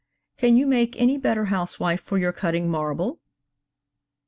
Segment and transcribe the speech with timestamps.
[0.35, 3.19] Can you make any better housewife for your cutting marble?'